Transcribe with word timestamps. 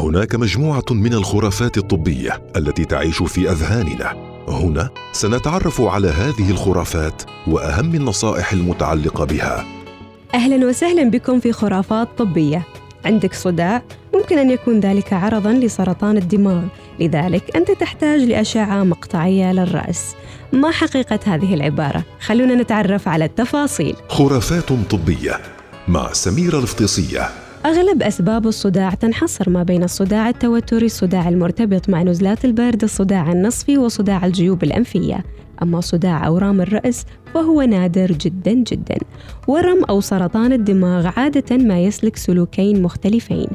هناك 0.00 0.34
مجموعة 0.34 0.84
من 0.90 1.14
الخرافات 1.14 1.78
الطبية 1.78 2.42
التي 2.56 2.84
تعيش 2.84 3.22
في 3.22 3.50
أذهاننا. 3.50 4.16
هنا 4.48 4.90
سنتعرف 5.12 5.80
على 5.80 6.08
هذه 6.08 6.50
الخرافات 6.50 7.22
وأهم 7.46 7.94
النصائح 7.94 8.52
المتعلقة 8.52 9.24
بها. 9.24 9.66
أهلا 10.34 10.66
وسهلا 10.66 11.10
بكم 11.10 11.40
في 11.40 11.52
خرافات 11.52 12.08
طبية. 12.18 12.66
عندك 13.04 13.34
صداع؟ 13.34 13.82
ممكن 14.14 14.38
أن 14.38 14.50
يكون 14.50 14.80
ذلك 14.80 15.12
عرضا 15.12 15.52
لسرطان 15.52 16.16
الدماغ. 16.16 16.62
لذلك 17.00 17.56
أنت 17.56 17.70
تحتاج 17.70 18.20
لأشعة 18.20 18.84
مقطعية 18.84 19.52
للرأس. 19.52 20.14
ما 20.52 20.70
حقيقة 20.70 21.20
هذه 21.24 21.54
العبارة؟ 21.54 22.04
خلونا 22.20 22.54
نتعرف 22.54 23.08
على 23.08 23.24
التفاصيل. 23.24 23.96
خرافات 24.08 24.72
طبية 24.90 25.40
مع 25.88 26.12
سميره 26.12 26.58
الفطيسية. 26.58 27.49
أغلب 27.66 28.02
أسباب 28.02 28.46
الصداع 28.46 28.90
تنحصر 28.90 29.50
ما 29.50 29.62
بين 29.62 29.84
الصداع 29.84 30.28
التوتري، 30.28 30.86
الصداع 30.86 31.28
المرتبط 31.28 31.88
مع 31.88 32.02
نزلات 32.02 32.44
البرد، 32.44 32.82
الصداع 32.82 33.32
النصفي 33.32 33.78
وصداع 33.78 34.26
الجيوب 34.26 34.62
الأنفية. 34.62 35.24
أما 35.62 35.80
صداع 35.80 36.26
أورام 36.26 36.60
الرأس 36.60 37.04
فهو 37.34 37.62
نادر 37.62 38.12
جدا 38.12 38.52
جدا. 38.52 38.98
ورم 39.48 39.84
أو 39.84 40.00
سرطان 40.00 40.52
الدماغ 40.52 41.10
عادة 41.16 41.56
ما 41.56 41.80
يسلك 41.80 42.16
سلوكين 42.16 42.82
مختلفين، 42.82 43.48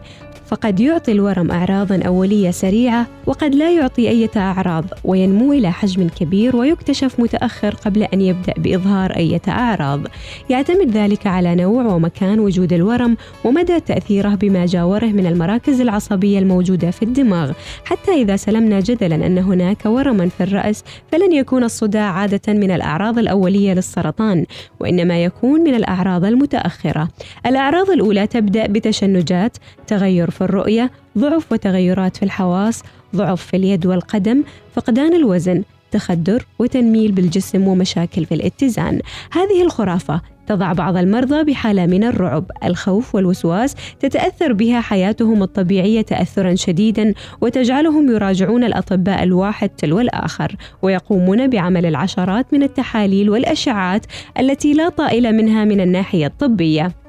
فقد 0.45 0.79
يعطي 0.79 1.11
الورم 1.11 1.51
أعراضا 1.51 2.01
أولية 2.07 2.51
سريعة 2.51 3.07
وقد 3.25 3.55
لا 3.55 3.71
يعطي 3.71 4.09
أي 4.09 4.29
أعراض 4.37 4.85
وينمو 5.03 5.53
إلى 5.53 5.71
حجم 5.71 6.07
كبير 6.07 6.55
ويكتشف 6.55 7.19
متأخر 7.19 7.75
قبل 7.75 8.03
أن 8.03 8.21
يبدأ 8.21 8.53
بإظهار 8.57 9.11
أي 9.11 9.39
أعراض 9.47 10.01
يعتمد 10.49 10.91
ذلك 10.91 11.27
على 11.27 11.55
نوع 11.55 11.85
ومكان 11.85 12.39
وجود 12.39 12.73
الورم 12.73 13.17
ومدى 13.43 13.79
تأثيره 13.79 14.35
بما 14.35 14.65
جاوره 14.65 15.05
من 15.05 15.25
المراكز 15.25 15.81
العصبية 15.81 16.39
الموجودة 16.39 16.91
في 16.91 17.03
الدماغ 17.03 17.51
حتى 17.85 18.11
إذا 18.11 18.35
سلمنا 18.35 18.79
جدلا 18.79 19.15
أن 19.15 19.37
هناك 19.37 19.85
ورما 19.85 20.29
في 20.29 20.43
الرأس 20.43 20.83
فلن 21.11 21.33
يكون 21.33 21.63
الصداع 21.63 22.11
عادة 22.11 22.53
من 22.53 22.71
الأعراض 22.71 23.19
الأولية 23.65 23.73
للسرطان 23.73 24.45
وإنما 24.79 25.23
يكون 25.23 25.61
من 25.61 25.75
الأعراض 25.75 26.25
المتأخرة. 26.25 27.09
الأعراض 27.45 27.89
الأولى 27.89 28.27
تبدأ 28.27 28.67
بتشنجات 28.67 29.57
تغير 29.87 30.29
في 30.31 30.41
الرؤية 30.41 30.91
ضعف 31.17 31.51
وتغيرات 31.51 32.17
في 32.17 32.23
الحواس 32.23 32.83
ضعف 33.15 33.41
في 33.45 33.57
اليد 33.57 33.85
والقدم 33.85 34.43
فقدان 34.75 35.13
الوزن. 35.13 35.63
تخدر 35.95 36.45
وتنميل 36.59 37.11
بالجسم 37.11 37.67
ومشاكل 37.67 38.25
في 38.25 38.35
الاتزان. 38.35 38.99
هذه 39.31 39.63
الخرافة 39.63 40.21
تضع 40.47 40.73
بعض 40.73 40.97
المرضى 40.97 41.43
بحالة 41.43 41.85
من 41.85 42.03
الرعب، 42.03 42.51
الخوف 42.63 43.15
والوسواس 43.15 43.75
تتأثر 43.99 44.53
بها 44.53 44.81
حياتهم 44.81 45.43
الطبيعية 45.43 46.01
تأثرا 46.01 46.55
شديدا 46.55 47.13
وتجعلهم 47.41 48.11
يراجعون 48.11 48.63
الأطباء 48.63 49.23
الواحد 49.23 49.69
تلو 49.69 49.99
الآخر 49.99 50.55
ويقومون 50.81 51.47
بعمل 51.47 51.85
العشرات 51.85 52.53
من 52.53 52.63
التحاليل 52.63 53.29
والأشعات 53.29 54.05
التي 54.39 54.73
لا 54.73 54.89
طائل 54.89 55.35
منها 55.35 55.65
من 55.65 55.81
الناحية 55.81 56.25
الطبية. 56.25 57.04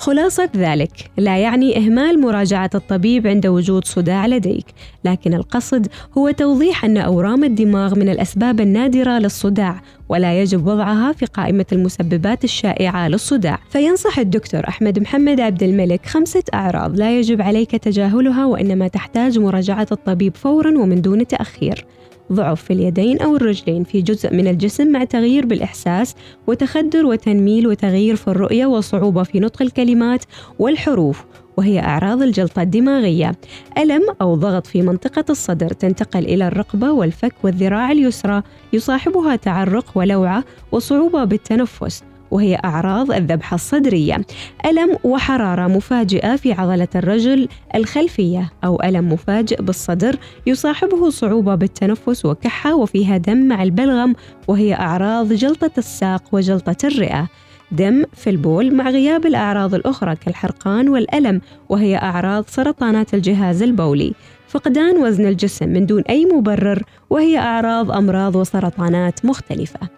خلاصة 0.00 0.48
ذلك 0.56 1.10
لا 1.16 1.38
يعني 1.38 1.76
إهمال 1.76 2.20
مراجعة 2.20 2.70
الطبيب 2.74 3.26
عند 3.26 3.46
وجود 3.46 3.84
صداع 3.84 4.26
لديك، 4.26 4.66
لكن 5.04 5.34
القصد 5.34 5.86
هو 6.18 6.30
توضيح 6.30 6.84
أن 6.84 6.96
أورام 6.96 7.44
الدماغ 7.44 7.98
من 7.98 8.08
الأسباب 8.08 8.60
النادرة 8.60 9.18
للصداع، 9.18 9.80
ولا 10.08 10.40
يجب 10.40 10.66
وضعها 10.66 11.12
في 11.12 11.26
قائمة 11.26 11.66
المسببات 11.72 12.44
الشائعة 12.44 13.08
للصداع، 13.08 13.58
فينصح 13.70 14.18
الدكتور 14.18 14.68
أحمد 14.68 14.98
محمد 14.98 15.40
عبد 15.40 15.62
الملك 15.62 16.06
خمسة 16.06 16.44
أعراض 16.54 16.96
لا 16.96 17.18
يجب 17.18 17.42
عليك 17.42 17.70
تجاهلها 17.70 18.46
وإنما 18.46 18.88
تحتاج 18.88 19.38
مراجعة 19.38 19.86
الطبيب 19.92 20.36
فورا 20.36 20.78
ومن 20.78 21.02
دون 21.02 21.26
تأخير. 21.26 21.86
ضعف 22.32 22.62
في 22.62 22.72
اليدين 22.72 23.20
أو 23.20 23.36
الرجلين 23.36 23.84
في 23.84 24.02
جزء 24.02 24.34
من 24.34 24.48
الجسم 24.48 24.92
مع 24.92 25.04
تغيير 25.04 25.46
بالإحساس 25.46 26.14
وتخدر 26.46 27.06
وتنميل 27.06 27.66
وتغيير 27.66 28.16
في 28.16 28.28
الرؤية 28.28 28.66
وصعوبة 28.66 29.22
في 29.22 29.40
نطق 29.40 29.62
الكلمات 29.62 30.24
والحروف 30.58 31.24
وهي 31.56 31.80
أعراض 31.80 32.22
الجلطة 32.22 32.62
الدماغية. 32.62 33.32
ألم 33.78 34.02
أو 34.20 34.34
ضغط 34.34 34.66
في 34.66 34.82
منطقة 34.82 35.24
الصدر 35.30 35.68
تنتقل 35.68 36.24
إلى 36.24 36.46
الرقبة 36.46 36.92
والفك 36.92 37.34
والذراع 37.42 37.92
اليسرى 37.92 38.42
يصاحبها 38.72 39.36
تعرق 39.36 39.84
ولوعة 39.94 40.44
وصعوبة 40.72 41.24
بالتنفس. 41.24 42.09
وهي 42.30 42.60
أعراض 42.64 43.12
الذبحة 43.12 43.54
الصدرية 43.54 44.20
ألم 44.66 44.96
وحرارة 45.04 45.66
مفاجئة 45.66 46.36
في 46.36 46.52
عضلة 46.52 46.88
الرجل 46.94 47.48
الخلفية 47.74 48.50
أو 48.64 48.82
ألم 48.84 49.12
مفاجئ 49.12 49.62
بالصدر 49.62 50.16
يصاحبه 50.46 51.10
صعوبة 51.10 51.54
بالتنفس 51.54 52.24
وكحة 52.24 52.74
وفيها 52.74 53.16
دم 53.16 53.36
مع 53.48 53.62
البلغم 53.62 54.14
وهي 54.48 54.74
أعراض 54.74 55.32
جلطة 55.32 55.70
الساق 55.78 56.22
وجلطة 56.32 56.76
الرئة. 56.84 57.28
دم 57.72 58.04
في 58.14 58.30
البول 58.30 58.74
مع 58.74 58.90
غياب 58.90 59.26
الأعراض 59.26 59.74
الأخرى 59.74 60.16
كالحرقان 60.16 60.88
والألم 60.88 61.40
وهي 61.68 61.96
أعراض 61.96 62.44
سرطانات 62.48 63.14
الجهاز 63.14 63.62
البولي. 63.62 64.12
فقدان 64.48 64.96
وزن 64.96 65.26
الجسم 65.26 65.68
من 65.68 65.86
دون 65.86 66.02
أي 66.02 66.24
مبرر 66.24 66.82
وهي 67.10 67.38
أعراض 67.38 67.90
أمراض 67.90 68.36
وسرطانات 68.36 69.24
مختلفة. 69.24 69.88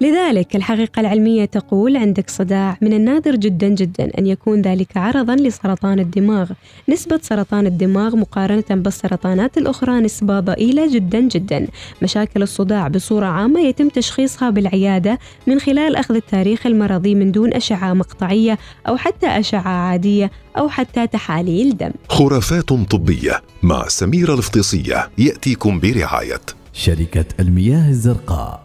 لذلك 0.00 0.56
الحقيقة 0.56 1.00
العلمية 1.00 1.44
تقول 1.44 1.96
عندك 1.96 2.30
صداع 2.30 2.76
من 2.80 2.92
النادر 2.92 3.36
جدا 3.36 3.68
جدا 3.68 4.10
أن 4.18 4.26
يكون 4.26 4.62
ذلك 4.62 4.96
عرضا 4.96 5.36
لسرطان 5.36 6.00
الدماغ. 6.00 6.50
نسبة 6.88 7.20
سرطان 7.22 7.66
الدماغ 7.66 8.16
مقارنة 8.16 8.64
بالسرطانات 8.70 9.58
الأخرى 9.58 10.00
نسبة 10.00 10.40
ضئيلة 10.40 10.94
جدا 10.94 11.20
جدا. 11.20 11.66
مشاكل 12.02 12.42
الصداع 12.42 12.88
بصورة 12.88 13.26
عامة 13.26 13.60
يتم 13.60 13.88
تشخيصها 13.88 14.50
بالعيادة 14.50 15.18
من 15.46 15.60
خلال 15.60 15.96
أخذ 15.96 16.14
التاريخ 16.14 16.66
المرضي 16.66 17.14
من 17.14 17.32
دون 17.32 17.54
أشعة 17.54 17.94
مقطعية 17.94 18.58
أو 18.88 18.96
حتى 18.96 19.26
أشعة 19.26 19.68
عادية 19.68 20.30
أو 20.58 20.68
حتى 20.68 21.06
تحاليل 21.06 21.76
دم. 21.76 21.90
خرافات 22.08 22.68
طبية 22.68 23.42
مع 23.62 23.88
سميرة 23.88 24.34
الفطيسية 24.34 25.10
يأتيكم 25.18 25.80
برعاية. 25.80 26.40
شركة 26.72 27.24
المياه 27.40 27.88
الزرقاء. 27.88 28.63